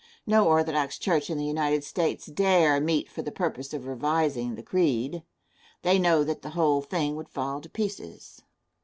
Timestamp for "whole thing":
6.57-7.15